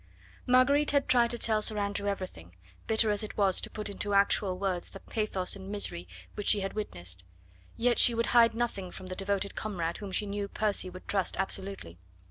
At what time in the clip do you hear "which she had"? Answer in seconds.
6.33-6.73